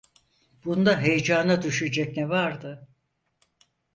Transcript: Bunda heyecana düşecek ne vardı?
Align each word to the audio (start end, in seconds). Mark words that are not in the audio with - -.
Bunda 0.65 0.99
heyecana 0.99 1.61
düşecek 1.61 2.17
ne 2.17 2.29
vardı? 2.29 2.87